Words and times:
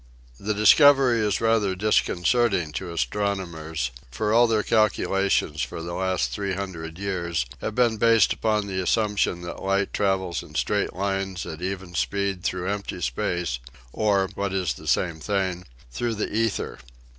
* 0.23 0.29
The 0.39 0.55
discovery 0.55 1.19
is 1.19 1.39
rather 1.39 1.75
disconcerting 1.75 2.71
to 2.71 2.85
astrono 2.85 3.47
mers, 3.47 3.91
for 4.09 4.33
all 4.33 4.47
their 4.47 4.63
calculations 4.63 5.61
for 5.61 5.79
the 5.83 5.93
last 5.93 6.31
three 6.31 6.53
hun 6.53 6.71
dred 6.71 6.97
years 6.97 7.45
have 7.59 7.75
been 7.75 7.97
based 7.97 8.33
upon 8.33 8.65
the 8.65 8.79
assumption 8.81 9.43
that 9.43 9.61
light 9.61 9.93
travels 9.93 10.41
in 10.41 10.55
straight 10.55 10.93
lines 10.95 11.45
at 11.45 11.61
even 11.61 11.93
speed 11.93 12.41
through 12.41 12.67
empty 12.67 12.99
space 13.01 13.59
or, 13.93 14.27
what 14.33 14.53
is 14.53 14.73
tne 14.73 14.87
same 14.87 15.19
thing, 15.19 15.65
through 15.91 16.15
the 16.15 16.33
ether. 16.33 16.79